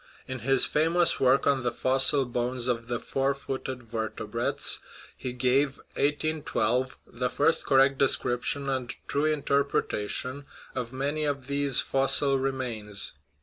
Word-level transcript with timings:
In 0.25 0.39
his 0.39 0.65
famous 0.65 1.19
work 1.19 1.45
on 1.45 1.61
the 1.61 1.71
fossil 1.71 2.25
bones 2.25 2.67
of 2.67 2.87
the 2.87 2.99
four 2.99 3.35
footed 3.35 3.83
vertebrates 3.83 4.79
he 5.15 5.31
gave 5.31 5.77
(1812) 5.93 6.97
the 7.05 7.29
first 7.29 7.67
correct 7.67 7.99
description 7.99 8.67
and 8.67 8.95
true 9.07 9.25
interpretation 9.25 10.47
of 10.73 10.91
many 10.91 11.23
of 11.23 11.45
these 11.45 11.81
fos 11.81 12.15
sil 12.17 12.39
remains. 12.41 13.13